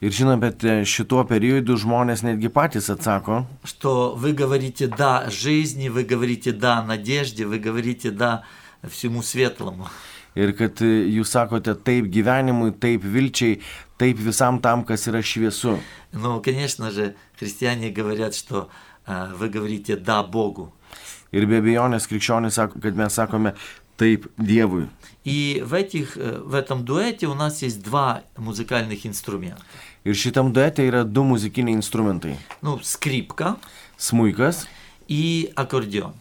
Ir 0.00 0.14
žinom, 0.16 0.40
bet 0.40 0.62
e, 0.64 0.78
šituo 0.88 1.26
periodu 1.28 1.74
žmonės 1.76 2.22
netgi 2.24 2.48
patys 2.48 2.88
atsako, 2.88 3.44
что 3.64 4.14
вы 4.16 4.32
говорите 4.32 4.86
«да» 4.86 5.28
жизни, 5.28 5.90
вы 5.90 6.04
говорите 6.04 6.52
«да» 6.52 6.82
надежде, 6.82 7.44
вы 7.44 7.58
говорите 7.58 8.10
«да» 8.10 8.44
всему 8.88 9.22
светлому. 9.22 9.88
Ir 10.35 10.51
kad 10.57 10.81
e, 10.83 11.07
jūs 11.15 11.31
sakote 11.31 11.75
taip 11.75 12.09
gyvenimui, 12.11 12.73
taip 12.79 13.03
vilčiai, 13.03 13.61
taip 13.97 14.19
visam 14.19 14.59
tam, 14.59 14.83
kas 14.83 15.07
yra 15.07 15.21
šviesu. 15.23 15.79
Ну, 16.11 16.41
конечно 16.41 16.91
же, 16.91 17.15
христиане 17.39 17.89
говорят, 17.89 18.35
что 18.35 18.69
э, 19.07 19.33
вы 19.35 19.49
говорите 19.49 19.95
«да» 19.95 20.23
Богу. 20.23 20.73
Ir 21.31 21.45
be 21.45 21.57
abejonės 21.59 22.07
krikščionys 22.07 22.55
sako, 22.55 22.79
kad 22.79 22.95
mes 22.95 23.13
sakome 23.13 23.55
taip 23.97 24.27
Dievui. 24.37 24.87
И 25.23 25.61
в, 25.65 25.73
этих, 25.73 26.17
э, 26.17 26.39
в 26.43 26.53
этом 26.53 26.83
дуэте 26.85 27.27
у 27.27 27.33
нас 27.33 27.61
есть 27.61 27.81
два 27.83 28.21
музыкальных 28.37 29.05
инструмента. 29.05 29.61
Ir 30.05 30.13
šitam 30.13 30.51
duete 30.53 30.85
yra 30.85 31.03
du 31.03 31.23
muzikiniai 31.23 31.73
instrumentai 31.73 32.37
Ну, 32.61 32.79
скрипка - 32.83 33.97
smuikas 33.97 34.67
и 35.07 35.49
аккордеон. 35.55 36.13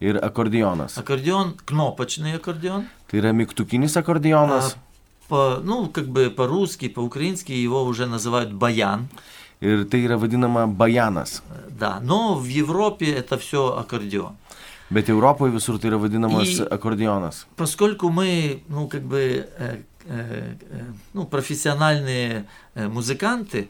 ir 0.00 0.16
akordeonas. 0.22 0.98
Аккордеон, 0.98 1.56
кнопочный 1.64 2.34
аккордеон. 2.34 2.86
Tai 3.09 3.19
yra 3.19 3.33
mygtukinis 3.33 3.97
akordeonas 3.97 4.75
По, 5.27 5.59
ну, 5.63 5.87
как 5.89 6.07
бы 6.07 6.29
по-русски, 6.31 6.89
по-украински 6.89 7.51
его 7.51 7.83
уже 7.83 8.07
называют 8.07 8.51
баян. 8.51 9.07
ir 9.61 9.85
tai 9.85 10.05
yra 10.05 10.17
vadinama. 10.17 10.65
Э, 10.65 11.69
Да, 11.79 11.99
но 12.01 12.35
в 12.35 12.45
Европе 12.45 13.11
это 13.11 13.37
все 13.37 13.75
аккордеон. 13.77 14.35
Bet 14.89 15.07
Europoje 15.09 15.51
visur 15.51 15.77
tai 15.79 15.89
yra 15.91 15.97
vadinamas 15.97 16.47
Į- 16.47 16.67
akordeonas. 16.67 17.45
Поскольку 17.55 18.09
мы, 18.09 18.63
ну, 18.69 18.87
как 18.87 19.03
бы, 19.03 19.47
э, 19.57 19.81
э, 20.05 20.55
э, 20.71 20.85
ну, 21.13 21.25
профессиональные 21.25 22.45
э, 22.73 22.87
музыканты, 22.87 23.67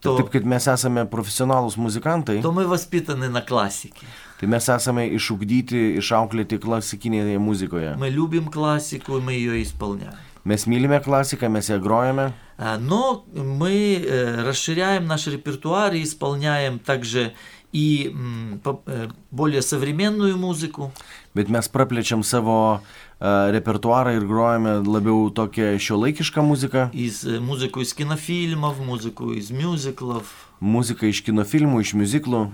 то, 0.00 0.16
Taip 0.16 0.30
kaip 0.30 0.44
mes 0.44 0.66
esame 0.68 1.04
profesionalūs 1.08 1.76
muzikantai, 1.76 2.40
то 2.42 2.52
мы 2.52 2.66
воспитаны 2.66 3.28
на 3.28 3.40
классике. 3.42 4.06
tai 4.40 4.46
mes 4.48 4.68
esame 4.68 5.08
išugdyti, 5.16 5.96
išauklėti 5.98 6.58
klasikinėje 6.58 7.38
muzikoje. 7.38 7.96
Мы 7.96 8.10
любим 8.10 8.48
классику, 8.50 9.18
и 9.18 9.20
мы 9.20 9.32
ее 9.32 9.62
исполняем. 9.62 10.14
Mes 10.44 10.66
mylime 10.66 11.00
klasiką, 11.02 11.48
mes 11.48 11.68
ją 11.68 11.80
grojame, 11.80 12.32
А, 12.58 12.78
Но 12.78 13.24
мы 13.34 14.00
э, 14.00 14.42
расширяем 14.42 15.06
наш 15.06 15.26
репертуар 15.26 15.92
и 15.92 16.02
исполняем 16.02 16.78
также 16.78 17.34
и 17.72 18.10
м, 18.14 18.60
по- 18.64 18.80
э, 18.86 19.08
более 19.30 19.60
современную 19.60 20.38
музыку, 20.38 20.90
bet 21.34 21.48
mes 21.50 21.68
praplečiam 21.68 22.22
savo 22.22 22.80
uh, 22.80 23.09
repertuarą 23.20 24.10
ir 24.16 24.26
grojame 24.28 24.82
labiau 24.86 25.30
tokią 25.30 25.78
šiuolaikišką 25.78 26.42
muziką, 26.42 26.90
из, 26.92 27.24
э, 27.24 27.40
музыку 27.40 27.80
из 27.80 27.94
кинофильмов, 27.94 28.78
музыку 28.78 29.32
из 29.32 29.50
мюзиклов, 29.50 30.24
muziką 30.60 31.06
iš 31.08 31.22
kino 31.24 31.44
filmų, 31.44 31.80
iš 31.80 31.94
muziklų, 31.94 32.50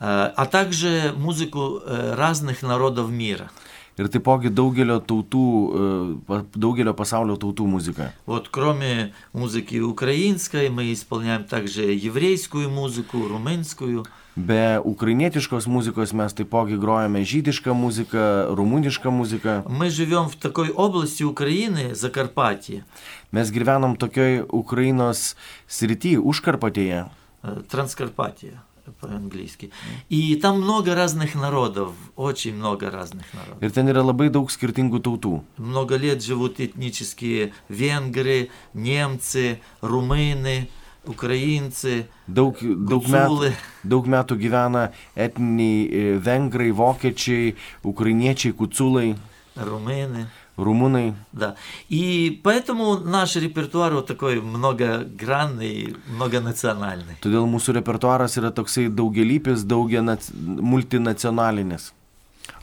э, 0.00 0.32
а 0.36 0.46
также 0.46 1.12
музыку 1.16 1.80
э, 1.86 2.14
разных 2.14 2.62
народов 2.62 3.10
мира. 3.10 3.50
ir 3.98 4.08
taipogi 4.08 4.48
daugelio 4.48 5.00
tautų, 5.04 5.44
e, 5.68 6.26
pa- 6.26 6.44
daugelio 6.56 6.94
pasaulio 6.94 7.36
tautų 7.36 7.66
muzika. 7.68 8.12
Вот 8.26 8.48
кроме 8.48 9.12
музыки 9.34 9.78
украинской, 9.80 10.70
мы 10.70 10.92
исполняем 10.92 11.44
также 11.44 11.82
еврейскую 11.92 12.70
музыку, 12.70 13.28
румынскую. 13.28 14.06
Be 14.36 14.80
ukrainietiškos 14.84 15.66
muzikos 15.66 16.12
mes 16.16 16.32
taipogi 16.32 16.78
grojame 16.80 17.20
žydišką 17.20 17.74
muziką, 17.74 18.54
rumunišką 18.56 19.10
muziką. 19.10 19.62
Мы 19.68 19.90
живем 19.90 20.28
в 20.28 20.36
такой 20.36 20.70
области 20.70 21.22
Украины, 21.22 21.94
Закарпатье, 21.94 22.84
Mes 23.30 23.50
gyvenam 23.50 23.96
tokioj 23.96 24.46
Ukrainos 24.48 25.36
srity, 25.68 26.16
užkarpatėje. 26.16 27.10
э, 27.42 27.62
Транскарпатия 27.68 28.62
по-английски. 29.00 29.70
И 30.08 30.34
там 30.36 30.60
много 30.62 30.94
разных 30.94 31.34
народов, 31.34 31.92
очень 32.16 32.54
много 32.56 32.90
разных 32.90 33.24
народов. 33.34 33.62
Ir 33.62 33.70
ten 33.70 33.86
yra 33.88 34.02
labai 34.02 34.28
daug 34.30 34.50
skirtingų 34.50 34.98
tautų. 35.00 35.42
Много 35.58 35.96
лет 35.96 36.22
живут 36.22 36.58
этнические 36.58 37.52
венгры, 37.68 38.48
немцы, 38.74 39.60
румыны, 39.82 40.68
украинцы, 41.06 42.06
Daug, 42.28 42.56
daug, 42.62 43.02
metų, 43.10 43.28
гуцулы. 43.28 43.52
daug 43.82 44.06
metų 44.06 44.36
gyvena 44.38 44.92
etniniai 45.16 45.88
e, 45.90 46.18
vengrai, 46.18 46.70
vokiečiai, 46.70 47.54
ukrainiečiai, 47.82 48.52
kuculai, 48.52 49.16
румыны. 49.56 50.26
rumunai. 50.56 51.14
Да. 51.32 51.56
И 51.88 52.40
поэтому 52.44 52.98
наш 52.98 53.36
репертуар 53.36 53.94
вот 53.94 54.06
такой 54.06 54.40
многогранный, 54.40 55.96
многонациональный. 56.14 57.16
Todėl 57.22 57.46
mūsų 57.48 57.72
repertuaras 57.80 58.36
yra 58.36 58.50
toksai 58.52 58.88
daugelypis, 58.88 59.64
daugia 59.64 60.02
nac- 60.02 60.30
multinacionalinis. 60.34 61.92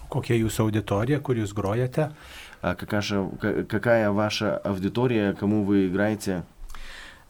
Kokia 0.09 0.35
jūsų 0.37 0.67
auditorija, 0.69 1.19
kur 1.19 1.35
jūs 1.35 1.53
grojate? 1.53 2.11
А 2.61 2.75
какая, 2.75 3.01
ка- 3.41 3.63
какая 3.63 4.11
ваша 4.11 4.57
аудитория, 4.63 5.33
кому 5.33 5.63
вы 5.63 5.87
играете? 5.87 6.43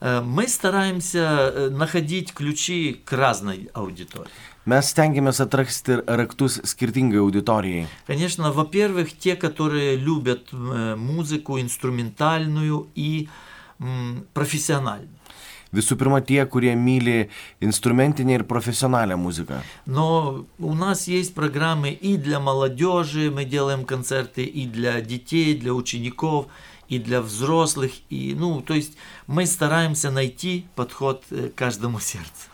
Э, 0.02 0.22
Мы 0.22 0.48
стараемся 0.48 1.20
э, 1.54 1.70
находить 1.70 2.34
ключи 2.34 3.02
к 3.06 3.12
разной 3.14 3.70
аудитории. 3.74 4.32
Mes 4.70 4.86
stengiamės 4.86 5.40
atrasti 5.42 5.96
raktus 6.06 6.60
skirtingai 6.64 7.18
auditorijai. 7.18 7.88
Конечно, 8.06 8.52
во-первых, 8.52 9.18
те, 9.18 9.36
которые 9.36 9.96
любят 9.96 10.50
э, 10.52 10.96
музыку 10.96 11.60
инструментальную 11.60 12.88
и 12.94 13.30
м, 13.80 14.28
профессиональную. 14.34 15.10
Visų 15.72 15.96
pirma, 15.98 16.20
tie, 16.22 16.46
kurie 16.46 16.76
myli 16.76 17.30
instrumentinę 17.62 18.34
ir 18.40 18.44
profesionalią 18.44 19.18
muziką. 19.18 19.62
Но 19.86 20.46
у 20.60 20.74
нас 20.74 21.08
есть 21.08 21.34
программы 21.34 21.92
и 21.92 22.18
для 22.18 22.40
молодежи, 22.40 23.32
мы 23.32 23.46
делаем 23.46 23.86
концерты 23.86 24.44
и 24.44 24.66
для 24.68 25.02
детей, 25.02 25.56
для 25.56 25.74
учеников, 25.74 26.48
и 26.88 27.00
для 27.00 27.22
взрослых. 27.22 27.92
И, 28.10 28.36
ну, 28.38 28.62
то 28.62 28.74
есть 28.74 28.98
мы 29.28 29.46
стараемся 29.46 30.12
найти 30.12 30.66
подход 30.76 31.24
э, 31.32 31.50
к 31.50 31.56
каждому 31.56 32.00
сердцу. 32.00 32.50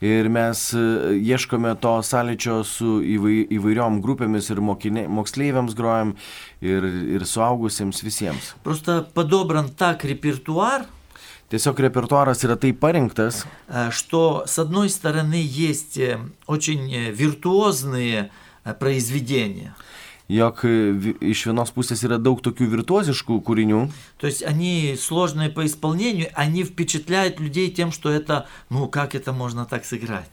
Ir 0.00 0.30
mes 0.32 0.72
e, 0.72 0.80
ieškome 1.20 1.74
to 1.76 1.98
sąlyčio 2.00 2.62
su 2.64 3.02
įvai, 3.04 3.42
įvairiom 3.52 3.98
grupėmis 4.00 4.46
ir 4.48 4.62
mokinė, 4.64 5.02
moksleiviams 5.12 5.74
grojam, 5.76 6.14
ir, 6.64 6.86
ir 7.18 7.26
suaugusiems 7.28 8.00
visiems. 8.00 8.54
Просто 8.64 9.02
подобран 9.12 9.68
так 9.68 10.04
репертуар, 10.04 10.86
Tiesiog 11.50 11.80
repertuaras 11.82 12.44
yra 12.46 12.54
taip 12.56 12.78
parinktas, 12.78 13.44
э, 13.68 13.90
что 13.90 14.44
с 14.46 14.58
одной 14.58 14.88
стороны 14.88 15.42
есть 15.44 15.98
э, 15.98 16.18
очень 16.46 16.94
э, 16.94 17.10
виртуозные 17.10 18.30
э, 18.64 18.72
произведения. 18.74 19.74
Jog 20.27 20.61
iš 20.65 21.45
vienos 21.45 21.71
pusės 21.75 22.01
yra 22.07 22.17
daug 22.17 22.41
tokių 22.41 22.67
virtuoziškų 22.71 23.39
kūrinių, 23.45 23.81
То 24.17 24.27
есть 24.27 24.43
они 24.43 24.95
сложные 24.99 25.49
по 25.49 25.65
исполнению, 25.65 26.29
они 26.33 26.63
впечатляют 26.63 27.39
людей 27.39 27.69
тем, 27.69 27.91
что 27.91 28.09
это, 28.09 28.47
ну 28.69 28.87
как 28.87 29.15
это 29.15 29.33
можно 29.33 29.65
так 29.65 29.85
сыграть. 29.85 30.29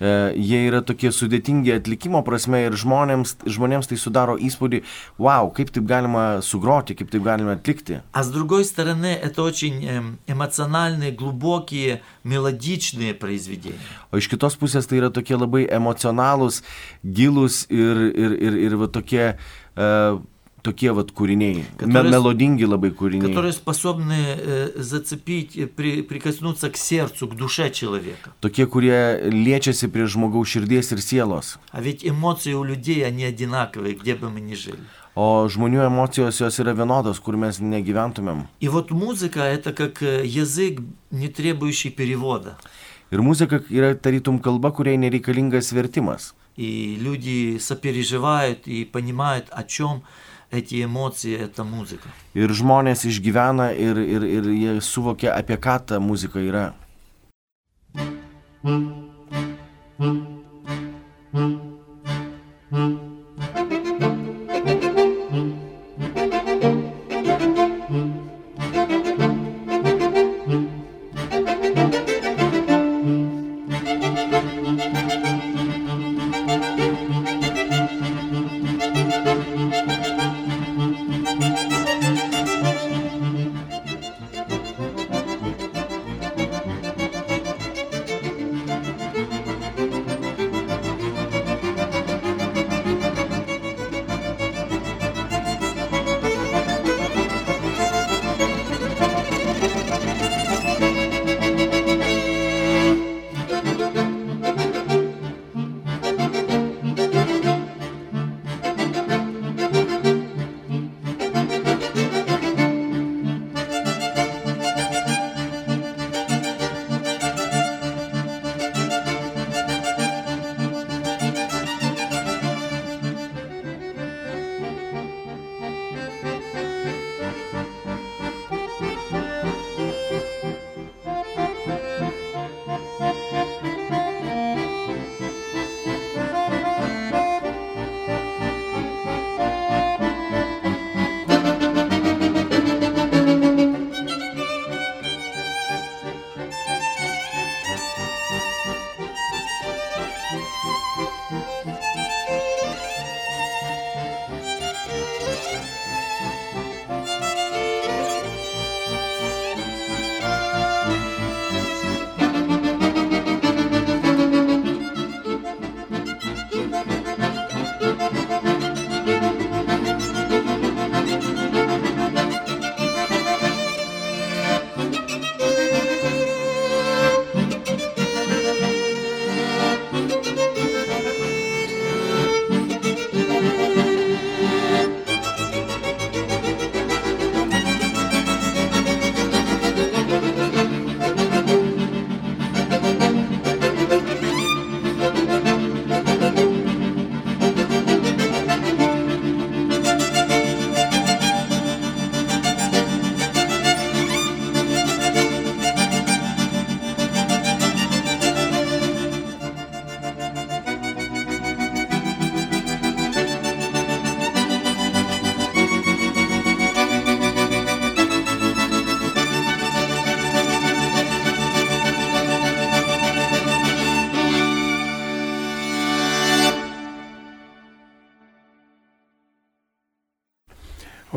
e, 0.00 0.32
jie 0.36 0.60
yra 0.68 0.80
tokie 0.82 1.10
sudėtingi 1.14 1.74
atlikimo 1.76 2.22
prasme 2.26 2.64
ir 2.66 2.76
žmonėms, 2.78 3.36
žmonėms 3.46 3.90
tai 3.90 3.98
sudaro 4.00 4.36
įspūdį, 4.38 4.82
wow, 5.18 5.50
kaip 5.54 5.72
taip 5.74 5.88
galima 5.88 6.40
sugroti, 6.44 6.96
kaip 6.98 7.10
taip 7.12 7.24
galima 7.26 7.56
atlikti. 7.58 8.00
А 8.12 8.22
с 8.22 8.30
другой 8.30 8.64
стороны, 8.64 9.12
это 9.14 9.42
очень 9.42 9.84
эм, 9.84 10.18
эмоциональные, 10.26 11.12
глубокие, 11.12 12.02
мелодичные 12.24 13.14
произведения. 13.14 13.78
O 14.10 14.18
iš 14.18 14.28
kitos 14.28 14.56
pusės 14.56 14.88
tai 14.88 15.02
yra 15.02 15.10
tokie 15.10 15.36
labai 15.36 15.66
emocionalūs, 15.66 16.62
gilūs 17.04 17.66
ir, 17.68 18.08
ir, 18.14 18.34
ir, 18.38 18.58
ir 18.68 18.76
va 18.80 18.88
tokie, 18.88 19.36
uh, 19.76 20.18
tokie 20.62 20.90
va 20.92 21.02
kūriniai. 21.04 21.54
Me, 21.56 21.64
Которые- 21.78 22.10
melodingi 22.10 22.66
labai 22.66 22.90
kūriniai. 22.90 23.28
которые 23.28 23.52
способны 23.52 24.12
э, 24.36 24.72
зацепить, 24.76 25.56
э, 25.56 25.66
при- 25.66 26.02
прикоснуться 26.02 26.68
к 26.70 26.76
сердцу, 26.76 27.28
к 27.28 27.34
душе 27.36 27.70
человека. 27.70 28.32
Tokie, 28.40 28.66
kurie 28.66 29.30
liečiasi 29.30 29.88
prie 29.88 30.06
žmogaus 30.06 30.48
širdies 30.48 30.92
ir 30.92 30.98
sielos. 31.00 31.58
А 31.72 31.80
ведь 31.80 32.04
эмоции 32.04 32.52
у 32.54 32.64
людей, 32.64 33.06
они 33.06 33.24
одинаковые, 33.24 33.94
где 33.94 34.14
бы 34.14 34.30
мы 34.30 34.40
ни 34.40 34.54
жили. 34.54 34.78
O 35.16 35.48
žmonių 35.48 35.86
emocijos 35.86 36.38
jos 36.40 36.58
yra 36.60 36.74
vienodos, 36.74 37.18
kur 37.20 37.34
mes 37.36 37.58
negyventumėm. 37.60 38.46
И 38.60 38.68
вот 38.68 38.90
музыка – 38.90 39.54
это 39.56 39.72
как 39.72 40.02
э, 40.02 40.24
язык, 40.26 40.80
не 41.10 41.28
требующий 41.28 41.90
перевода. 41.90 42.56
Ir 43.10 43.22
muzika 43.22 43.62
yra 43.70 43.94
tarytum 43.94 44.38
kalba, 44.38 44.70
kuriai 44.70 44.96
nereikalingas 44.98 45.72
vertimas. 45.72 46.34
И 46.56 46.98
люди 47.00 47.58
сопереживают 47.58 48.66
и 48.66 48.84
понимают, 48.84 49.46
о 49.50 49.62
чем 49.64 50.02
эти 50.52 50.82
эмоции, 50.84 51.36
эта 51.36 51.64
музыка. 51.64 52.08
Ir 52.34 52.52
žmonės 52.52 53.04
išgyvena 53.08 53.72
ir, 53.76 53.98
ir, 53.98 54.24
ir 54.24 54.52
jie 54.52 54.78
suvokia, 54.80 55.34
apie 55.36 55.56
ką 55.60 55.78
ta 55.86 56.00
muzika 56.00 56.40
yra. 56.40 56.72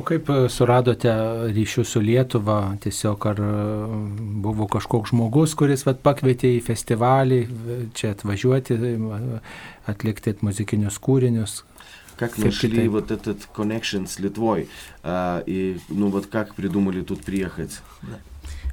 kaip 0.07 0.29
e, 0.31 0.37
suradote 0.49 1.11
ryšių 1.51 1.83
su 1.87 2.01
Lietuva? 2.03 2.77
Tiesiog 2.83 3.27
ar 3.31 3.41
e, 3.43 3.49
buvo 4.45 4.67
kažkoks 4.71 5.11
žmogus, 5.11 5.55
kuris 5.59 5.83
vat, 5.87 5.99
pakvietė 6.05 6.53
į 6.57 6.61
festivalį, 6.69 7.41
čia 7.97 8.13
atvažiuoti, 8.15 8.79
atlikti 9.91 10.37
muzikinius 10.41 11.01
kūrinius? 11.03 11.61
Как 12.21 12.37
нашли 12.37 12.87
вот 12.87 13.09
этот 13.09 13.47
connection 13.51 14.05
с 14.05 14.19
Литвой? 14.19 14.69
А, 15.01 15.41
и, 15.47 15.79
ну 15.89 16.09
вот 16.09 16.27
как 16.27 16.53
придумали 16.53 17.01
тут 17.01 17.23
приехать? 17.23 17.81
Да. 18.03 18.19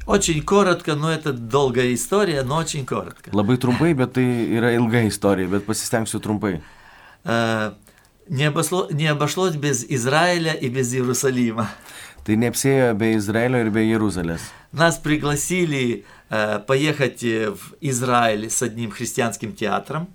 Очень 0.06 0.42
коротко, 0.42 0.94
но 0.94 1.10
это 1.10 1.32
долгая 1.32 1.92
история, 1.94 2.42
но 2.42 2.56
очень 2.56 2.86
коротко. 2.86 3.30
Labai 3.30 3.56
trumpai, 3.56 3.92
bet 3.92 4.14
tai 4.16 4.24
yra 4.56 4.72
ilga 4.72 5.02
istorija, 5.04 5.48
bet 5.48 5.66
pasistengsiu 5.66 6.20
trumpai. 6.20 6.62
Uh, 7.24 7.74
не, 8.28 8.44
обошло, 8.44 8.88
не 8.90 9.06
обошлось 9.06 9.56
без 9.56 9.84
Израиля 9.88 10.52
и 10.52 10.68
без 10.68 10.92
Иерусалима. 10.94 11.68
Tai 12.28 12.36
neapsėjo 12.36 12.92
be 12.98 13.14
Izraelio 13.16 13.62
ir 13.64 13.70
be 13.72 13.86
Jeruzalės. 13.88 14.42
Нас 14.72 14.98
пригласили 14.98 16.04
uh, 16.28 16.60
поехать 16.60 17.22
в 17.22 17.74
Израиль 17.80 18.50
с 18.50 18.60
одним 18.62 18.90
христианским 18.90 19.54
театром. 19.54 20.08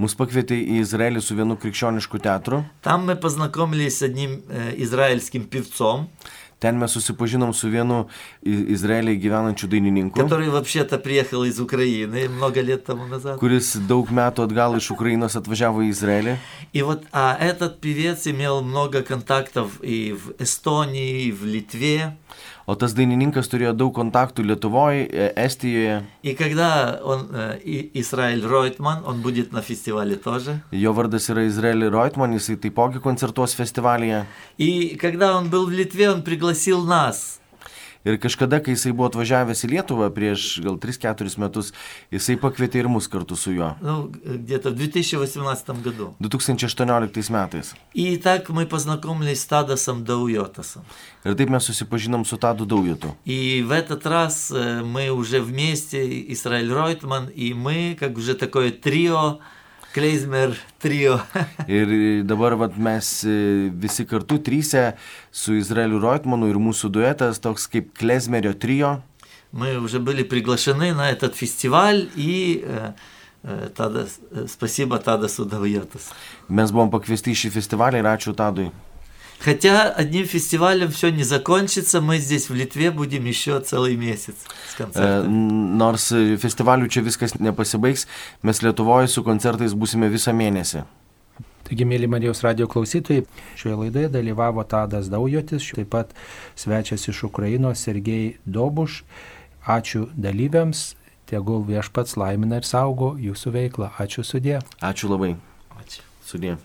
Mus 0.00 0.16
pakvietė 0.16 0.56
į 0.56 0.80
Izraelį 0.80 1.20
su 1.20 1.36
vienu 1.36 1.58
krikščionišku 1.60 2.18
teatru. 2.24 2.64
Там 2.80 3.04
мы 3.04 3.16
познакомились 3.16 3.98
с 3.98 4.02
одним 4.02 4.42
э, 4.48 4.72
израильским 4.78 5.44
певцом. 5.44 6.08
Ten 6.59 6.77
mes 6.77 6.91
susipažinom 6.91 7.53
su 7.53 7.69
vienu 7.69 8.07
Izraelyje 8.41 9.19
gyvenančiu 9.21 9.67
dainininku. 9.69 10.19
Который 10.19 10.49
вообще-то 10.49 10.97
приехал 10.97 11.43
из 11.43 11.59
Украины 11.59 12.27
много 12.29 12.61
лет 12.61 12.85
тому 12.85 13.05
назад. 13.05 13.39
Kuris 13.39 13.77
daug 13.77 14.09
metų 14.09 14.47
atgal 14.49 14.77
iš 14.77 14.89
Ukrainos 14.91 15.37
atvažiavo 15.37 15.85
į 15.85 15.93
Izraelį. 15.93 16.37
И 16.73 16.81
вот 16.81 17.03
а 17.13 17.37
этот 17.39 17.79
певец 17.79 18.25
имел 18.25 18.63
много 18.63 19.03
контактов 19.03 19.79
и 19.83 20.13
в 20.13 20.41
Эстонии, 20.41 21.27
и 21.27 21.31
в 21.31 21.45
Литве. 21.45 22.17
O 22.66 22.74
tas 22.78 22.94
dainininkas 22.94 23.48
turėjo 23.50 23.72
daug 23.74 23.92
kontaktų 23.96 24.44
Lietuvoje, 24.46 25.32
Estijoje. 25.36 26.02
И 26.22 26.34
когда 26.34 27.00
он, 27.04 27.28
Израиль 27.94 28.46
Ройтман, 28.46 29.02
он 29.04 29.20
будет 29.20 29.52
на 29.52 29.62
фестивале 29.62 30.16
тоже. 30.16 30.60
Jo 30.70 30.92
vardas 30.94 31.28
yra 31.28 31.42
Izraelį 31.48 31.90
Roitman, 31.90 32.32
jisai 32.38 32.56
taipogi 32.56 33.00
koncertuos 33.00 33.54
festivalyje. 33.54 34.26
И 34.58 34.96
когда 34.96 35.36
он 35.36 35.50
был 35.50 35.66
в 35.66 35.72
Литве, 35.72 36.10
он 36.10 36.22
пригласил 36.22 36.84
нас. 36.84 37.40
Ir 38.06 38.18
kažkada, 38.18 38.58
kai 38.58 38.74
jisai 38.74 38.90
buvo 38.90 39.06
atvažiavęs 39.10 39.62
į 39.62 39.68
Lietuvą 39.76 40.08
prieš 40.10 40.60
gal 40.64 40.74
3-4 40.82 41.38
metus, 41.38 41.72
jisai 42.10 42.34
pakvietė 42.40 42.82
ir 42.82 42.88
mus 42.90 43.06
kartu 43.06 43.36
su 43.38 43.52
juo. 43.54 43.76
Ну, 43.80 44.10
где-то 44.10 44.70
в 44.70 44.74
2018 44.74 45.82
году. 45.82 46.14
2018 46.18 47.30
metais. 47.30 47.74
И 47.94 48.16
так 48.16 48.48
мы 48.48 48.66
познакомились 48.66 49.42
с 49.42 49.46
Тадасом 49.46 50.04
Дауйотасом. 50.04 50.82
Ir 51.24 51.36
taip 51.38 51.50
mes 51.50 51.62
susipažinom 51.62 52.24
su 52.24 52.36
Tadu 52.36 52.66
Daujotu. 52.66 53.14
И 53.24 53.62
в 53.62 53.70
этот 53.70 54.04
раз 54.06 54.50
мы 54.50 55.10
уже 55.10 55.40
вместе, 55.40 56.32
Израиль 56.32 56.72
Ройтман, 56.72 57.28
и 57.28 57.54
мы, 57.54 57.96
как 57.98 58.18
уже 58.18 58.34
такое 58.34 58.72
трио, 58.72 59.38
Kleizmer 59.96 60.56
trio. 60.80 61.18
ir 61.68 62.24
dabar 62.24 62.56
vat, 62.56 62.76
mes 62.80 63.08
visi 63.82 64.06
kartu 64.08 64.38
trysę 64.40 64.92
su 65.30 65.56
Izraeliu 65.58 66.00
Roitmanu 66.00 66.48
ir 66.48 66.56
mūsų 66.56 66.88
duetas 66.94 67.42
toks 67.44 67.68
kaip 67.68 67.92
Kleizmerio 67.98 68.54
trio. 68.56 69.00
Мы 69.52 69.76
уже 69.76 69.98
были 70.00 70.22
приглашены 70.22 70.94
на 70.94 71.10
этот 71.10 71.36
фестиваль 71.36 72.08
и 72.16 72.64
э, 72.66 72.92
э, 73.42 73.68
Tada, 73.76 74.08
спасибо 74.48 74.98
Тадасу 74.98 75.44
Давьотас. 75.44 76.08
Mes 76.48 76.72
buvom 76.72 76.88
pakviesti 76.88 77.34
į 77.34 77.36
šį 77.36 77.50
festivalį 77.58 78.00
ir 78.00 78.08
ačiū 78.08 78.32
Tadui. 78.32 78.70
Хотя 79.42 79.90
одним 79.90 80.24
фестивалем 80.26 80.90
все 80.90 81.10
не 81.10 81.24
закончится, 81.24 82.00
мы 82.00 82.18
здесь 82.18 82.48
в 82.48 82.54
Литве 82.54 82.92
будем 82.92 83.24
еще 83.24 83.58
целый 83.58 83.96
месяц 83.96 84.36
с 84.70 84.74
концертами. 84.76 85.76
Nors 85.76 86.06
festivalių 86.38 86.86
čia 86.86 87.02
viskas 87.02 87.34
nepasibaigs, 87.34 88.06
mes 88.42 88.62
Lietuvoje 88.62 89.10
su 89.10 89.24
koncertais 89.26 89.74
būsime 89.74 90.06
visą 90.12 90.30
mėnesį. 90.30 90.84
Taigi, 91.66 91.86
mėly 91.88 92.06
Marijos 92.06 92.42
radio 92.46 92.68
klausytojai, 92.70 93.24
šioje 93.58 93.78
laidoje 93.80 94.08
dalyvavo 94.14 94.62
Tadas 94.62 95.10
Daujotis, 95.10 95.72
taip 95.74 95.90
pat 95.90 96.14
svečias 96.54 97.08
iš 97.10 97.24
Ukrainos 97.26 97.82
Sergei 97.82 98.36
Dobuš. 98.46 99.02
Ačiū 99.66 100.08
dalyviams, 100.14 100.92
tegul 101.30 101.62
viešpats 101.66 102.18
laimina 102.18 102.62
ir 102.62 102.66
saugo 102.68 103.14
jūsų 103.18 103.54
veiklą. 103.58 103.90
Ačiū 103.98 104.26
sudė. 104.26 104.60
Ačiū 104.78 105.10
labai. 105.10 105.34
Ačiū. 105.82 106.02
Sudė. 106.26 106.58